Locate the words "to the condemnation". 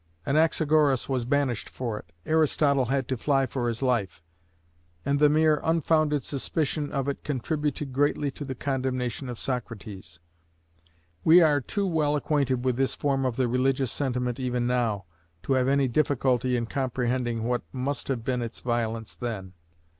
8.31-9.29